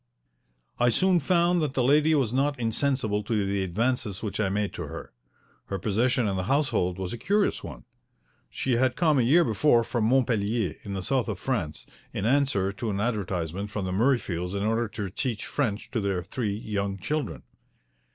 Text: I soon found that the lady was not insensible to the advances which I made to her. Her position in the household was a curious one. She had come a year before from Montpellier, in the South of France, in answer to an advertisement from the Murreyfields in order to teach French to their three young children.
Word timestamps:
I 0.79 0.89
soon 0.89 1.19
found 1.19 1.61
that 1.61 1.75
the 1.75 1.83
lady 1.83 2.15
was 2.15 2.33
not 2.33 2.59
insensible 2.59 3.21
to 3.21 3.45
the 3.45 3.61
advances 3.61 4.23
which 4.23 4.39
I 4.39 4.49
made 4.49 4.73
to 4.73 4.87
her. 4.87 5.13
Her 5.65 5.77
position 5.77 6.27
in 6.27 6.37
the 6.37 6.45
household 6.49 6.97
was 6.97 7.13
a 7.13 7.19
curious 7.19 7.63
one. 7.63 7.85
She 8.49 8.77
had 8.77 8.95
come 8.95 9.19
a 9.19 9.21
year 9.21 9.43
before 9.43 9.83
from 9.83 10.05
Montpellier, 10.05 10.73
in 10.81 10.95
the 10.95 11.03
South 11.03 11.27
of 11.27 11.37
France, 11.37 11.85
in 12.13 12.25
answer 12.25 12.71
to 12.71 12.89
an 12.89 12.99
advertisement 12.99 13.69
from 13.69 13.85
the 13.85 13.91
Murreyfields 13.91 14.55
in 14.55 14.63
order 14.63 14.87
to 14.87 15.11
teach 15.11 15.45
French 15.45 15.91
to 15.91 16.01
their 16.01 16.23
three 16.23 16.57
young 16.57 16.97
children. 16.97 17.43